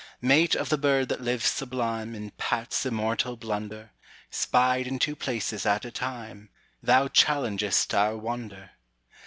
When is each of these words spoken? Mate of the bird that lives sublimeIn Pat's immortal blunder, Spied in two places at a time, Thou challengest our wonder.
Mate 0.19 0.55
of 0.55 0.69
the 0.69 0.79
bird 0.79 1.09
that 1.09 1.21
lives 1.21 1.45
sublimeIn 1.45 2.31
Pat's 2.39 2.87
immortal 2.87 3.37
blunder, 3.37 3.91
Spied 4.31 4.87
in 4.87 4.97
two 4.97 5.15
places 5.15 5.63
at 5.63 5.85
a 5.85 5.91
time, 5.91 6.49
Thou 6.81 7.07
challengest 7.07 7.93
our 7.93 8.17
wonder. 8.17 8.71